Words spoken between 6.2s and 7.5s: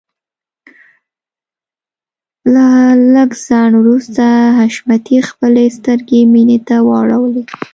مينې ته واړولې.